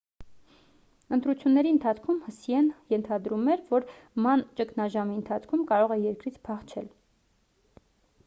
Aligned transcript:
ընտրությունների 1.15 1.73
ընթացքում 1.73 2.15
հսիեն 2.29 2.71
ընթադրում 2.97 3.51
էր 3.55 3.61
որ 3.75 3.85
ման 4.27 4.43
ճգնաժամի 4.61 5.17
ընթացքում 5.19 5.65
կարող 5.73 5.93
է 5.97 5.99
երկրից 6.07 6.39
փախչել 6.49 6.89